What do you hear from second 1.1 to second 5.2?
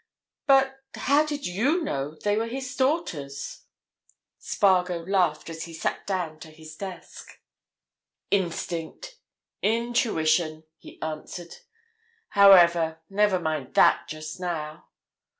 did you know they were his daughters?" Spargo